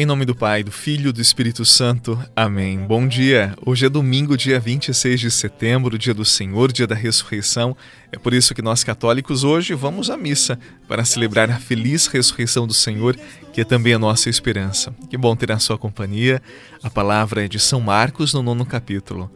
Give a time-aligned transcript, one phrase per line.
[0.00, 2.18] Em nome do Pai, do Filho e do Espírito Santo.
[2.34, 2.78] Amém.
[2.78, 3.54] Bom dia.
[3.66, 7.76] Hoje é domingo, dia 26 de setembro, dia do Senhor, dia da ressurreição.
[8.10, 10.58] É por isso que nós católicos hoje vamos à missa
[10.88, 13.14] para celebrar a feliz ressurreição do Senhor,
[13.52, 14.94] que é também a nossa esperança.
[15.10, 16.40] Que bom ter a sua companhia.
[16.82, 19.30] A palavra é de São Marcos, no nono capítulo.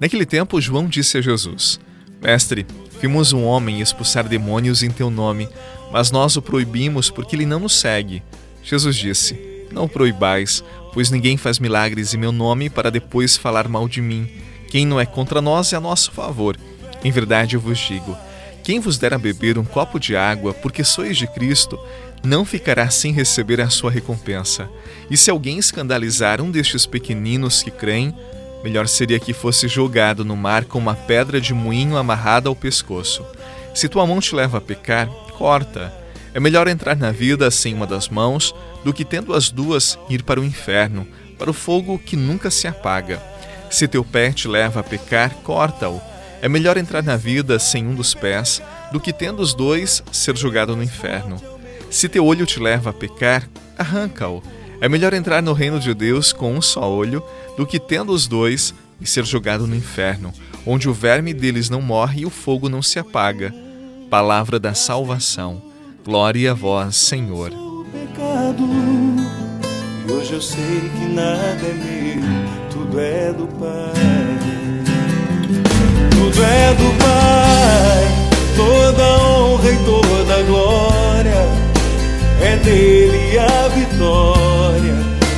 [0.00, 1.78] Naquele tempo, João disse a Jesus:
[2.20, 2.66] Mestre,
[3.00, 5.48] vimos um homem expulsar demônios em teu nome,
[5.92, 8.20] mas nós o proibimos porque ele não nos segue.
[8.64, 13.88] Jesus disse: não proibais, pois ninguém faz milagres em meu nome para depois falar mal
[13.88, 14.28] de mim.
[14.68, 16.56] Quem não é contra nós é a nosso favor.
[17.02, 18.16] Em verdade eu vos digo:
[18.62, 21.78] quem vos der a beber um copo de água, porque sois de Cristo,
[22.22, 24.68] não ficará sem receber a sua recompensa.
[25.10, 28.14] E se alguém escandalizar um destes pequeninos que creem,
[28.62, 33.24] melhor seria que fosse jogado no mar com uma pedra de moinho amarrada ao pescoço.
[33.74, 35.92] Se tua mão te leva a pecar, corta.
[36.38, 40.22] É melhor entrar na vida sem uma das mãos do que tendo as duas ir
[40.22, 41.04] para o inferno,
[41.36, 43.20] para o fogo que nunca se apaga.
[43.68, 46.00] Se teu pé te leva a pecar, corta-o.
[46.40, 50.36] É melhor entrar na vida sem um dos pés do que tendo os dois ser
[50.36, 51.42] jogado no inferno.
[51.90, 53.42] Se teu olho te leva a pecar,
[53.76, 54.40] arranca-o.
[54.80, 57.20] É melhor entrar no reino de Deus com um só olho
[57.56, 60.32] do que tendo os dois e ser jogado no inferno,
[60.64, 63.52] onde o verme deles não morre e o fogo não se apaga.
[64.08, 65.67] Palavra da salvação.
[66.08, 67.50] Glória a vós, Senhor.
[67.92, 68.64] Pecado,
[70.06, 72.24] e hoje eu sei que nada é meu,
[72.70, 73.92] tudo é do Pai.
[76.10, 78.06] Tudo é do Pai,
[78.56, 81.44] toda honra e toda glória
[82.40, 84.96] é dele a vitória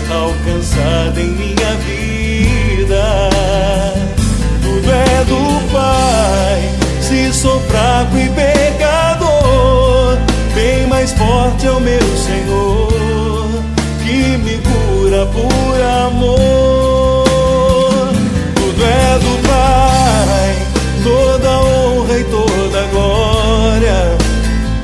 [0.08, 3.28] alcançada em minha vida.
[4.62, 6.62] Tudo é do Pai,
[7.00, 8.49] se sou fraco e pecador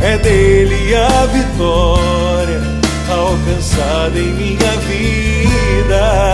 [0.00, 2.60] é dele a vitória
[3.08, 6.32] alcançada em minha vida.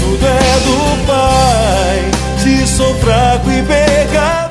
[0.00, 4.49] Tudo é do Pai, se sou fraco e pecador.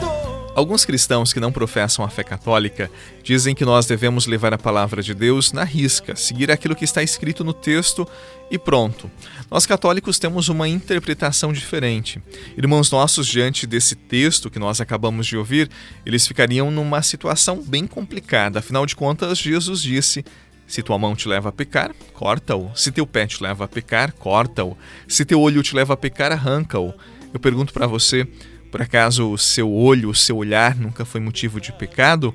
[0.59, 2.91] Alguns cristãos que não professam a fé católica
[3.23, 7.01] dizem que nós devemos levar a palavra de Deus na risca, seguir aquilo que está
[7.01, 8.05] escrito no texto
[8.51, 9.09] e pronto.
[9.49, 12.21] Nós católicos temos uma interpretação diferente.
[12.57, 15.69] Irmãos nossos, diante desse texto que nós acabamos de ouvir,
[16.05, 18.59] eles ficariam numa situação bem complicada.
[18.59, 20.25] Afinal de contas, Jesus disse:
[20.67, 22.69] se tua mão te leva a pecar, corta-o.
[22.75, 24.77] Se teu pé te leva a pecar, corta-o.
[25.07, 26.93] Se teu olho te leva a pecar, arranca-o.
[27.33, 28.27] Eu pergunto para você,
[28.71, 32.33] por acaso o seu olho, o seu olhar nunca foi motivo de pecado?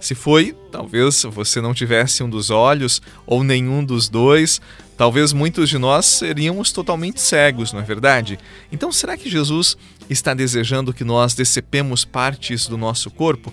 [0.00, 4.60] Se foi, talvez você não tivesse um dos olhos ou nenhum dos dois.
[4.96, 8.38] Talvez muitos de nós seríamos totalmente cegos, não é verdade?
[8.70, 9.76] Então, será que Jesus
[10.08, 13.52] está desejando que nós decepemos partes do nosso corpo?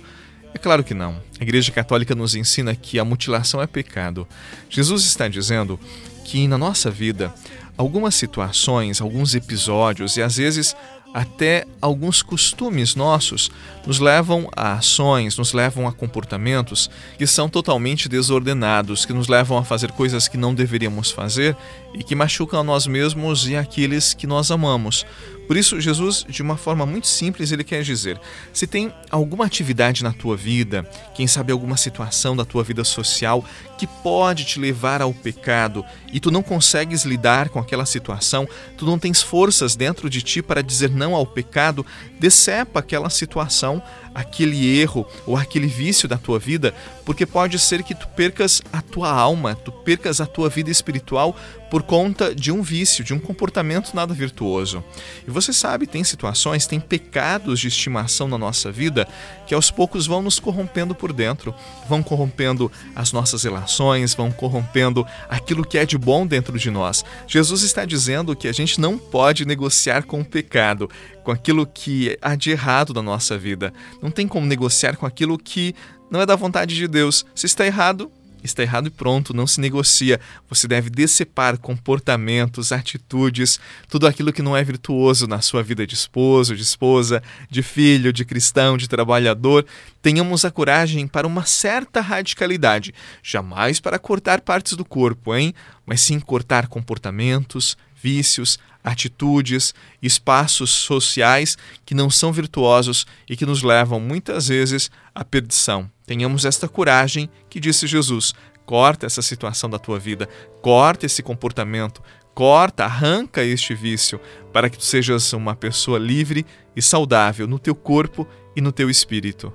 [0.53, 1.21] É claro que não.
[1.39, 4.27] A Igreja Católica nos ensina que a mutilação é pecado.
[4.69, 5.79] Jesus está dizendo
[6.25, 7.33] que na nossa vida,
[7.77, 10.75] algumas situações, alguns episódios e às vezes
[11.13, 13.51] até alguns costumes nossos
[13.85, 19.57] nos levam a ações, nos levam a comportamentos que são totalmente desordenados, que nos levam
[19.57, 21.55] a fazer coisas que não deveríamos fazer
[21.93, 25.05] e que machucam a nós mesmos e aqueles que nós amamos.
[25.47, 28.19] Por isso, Jesus, de uma forma muito simples, ele quer dizer:
[28.53, 33.43] se tem alguma atividade na tua vida, quem sabe alguma situação da tua vida social
[33.77, 38.47] que pode te levar ao pecado e tu não consegues lidar com aquela situação,
[38.77, 41.83] tu não tens forças dentro de ti para dizer não ao pecado,
[42.19, 43.81] decepa aquela situação,
[44.13, 48.81] aquele erro ou aquele vício da tua vida, porque pode ser que tu percas a
[48.81, 51.35] tua alma, tu percas a tua vida espiritual
[51.71, 54.83] por conta de um vício, de um comportamento nada virtuoso.
[55.25, 59.07] E você sabe, tem situações, tem pecados de estimação na nossa vida
[59.47, 61.53] que aos poucos vão nos corrompendo por dentro,
[61.87, 67.03] vão corrompendo as nossas relações, vão corrompendo aquilo que é de bom dentro de nós.
[67.27, 70.89] Jesus está dizendo que a gente não pode negociar com o pecado,
[71.23, 73.73] com aquilo que há de errado na nossa vida.
[74.01, 75.75] Não tem como negociar com aquilo que
[76.09, 77.25] não é da vontade de Deus.
[77.33, 78.11] Se está errado,
[78.45, 80.19] está errado e pronto, não se negocia.
[80.49, 83.59] Você deve decepar comportamentos, atitudes,
[83.89, 88.11] tudo aquilo que não é virtuoso na sua vida de esposo, de esposa, de filho,
[88.11, 89.65] de cristão, de trabalhador.
[90.01, 95.53] Tenhamos a coragem para uma certa radicalidade, jamais para cortar partes do corpo, hein?
[95.85, 103.61] Mas sim cortar comportamentos, vícios, atitudes, espaços sociais que não são virtuosos e que nos
[103.61, 105.89] levam muitas vezes à perdição.
[106.11, 108.33] Tenhamos esta coragem que disse Jesus:
[108.65, 110.27] corta essa situação da tua vida,
[110.61, 112.03] corta esse comportamento,
[112.33, 114.19] corta, arranca este vício,
[114.51, 118.89] para que tu sejas uma pessoa livre e saudável no teu corpo e no teu
[118.89, 119.53] espírito.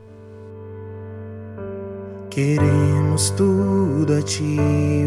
[2.31, 4.57] Queremos tudo a te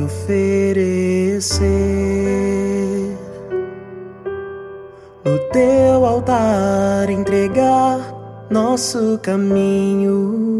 [0.05, 1.67] oferecer.
[5.25, 10.58] No teu altar entregar nosso caminho.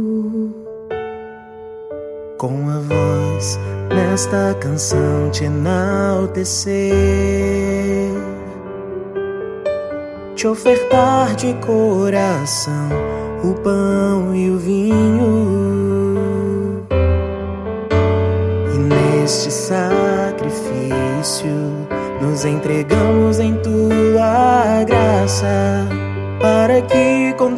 [2.39, 3.59] Com a voz
[3.93, 6.71] nesta canção te enaltecer.
[10.35, 12.89] Te ofertar de coração
[13.43, 15.99] o pão e o vinho
[18.87, 19.89] neste sacrifício
[22.21, 25.85] nos entregamos em tua graça,
[26.39, 27.57] para que com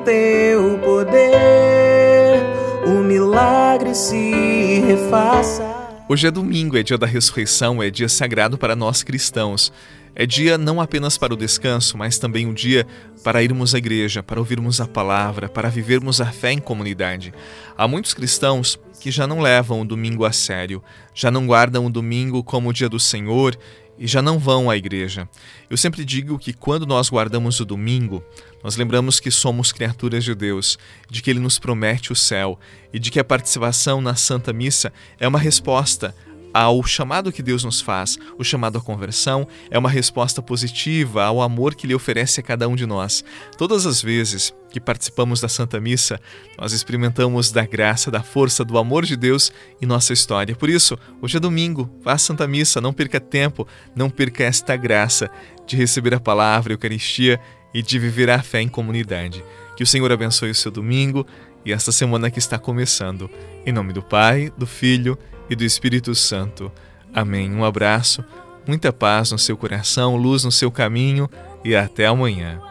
[6.07, 9.73] Hoje é domingo, é dia da ressurreição, é dia sagrado para nós cristãos.
[10.13, 12.85] É dia não apenas para o descanso, mas também um dia
[13.23, 17.33] para irmos à igreja, para ouvirmos a palavra, para vivermos a fé em comunidade.
[17.75, 21.89] Há muitos cristãos que já não levam o domingo a sério, já não guardam o
[21.89, 23.57] domingo como o dia do Senhor
[24.01, 25.29] e já não vão à igreja.
[25.69, 28.23] Eu sempre digo que quando nós guardamos o domingo,
[28.63, 32.59] nós lembramos que somos criaturas de Deus, de que Ele nos promete o céu
[32.91, 36.15] e de que a participação na Santa Missa é uma resposta
[36.53, 41.41] ao chamado que Deus nos faz, o chamado à conversão, é uma resposta positiva ao
[41.41, 43.23] amor que Ele oferece a cada um de nós.
[43.57, 46.19] Todas as vezes que participamos da Santa Missa,
[46.57, 49.51] nós experimentamos da graça, da força, do amor de Deus
[49.81, 50.55] em nossa história.
[50.55, 54.75] Por isso, hoje é domingo, vá à Santa Missa, não perca tempo, não perca esta
[54.75, 55.29] graça
[55.65, 57.39] de receber a palavra, a Eucaristia
[57.73, 59.43] e de viver a fé em comunidade.
[59.75, 61.25] Que o Senhor abençoe o seu domingo
[61.65, 63.29] e esta semana que está começando.
[63.65, 65.17] Em nome do Pai, do Filho
[65.51, 66.71] e do Espírito Santo.
[67.13, 67.53] Amém.
[67.53, 68.23] Um abraço,
[68.65, 71.29] muita paz no seu coração, luz no seu caminho
[71.61, 72.70] e até amanhã.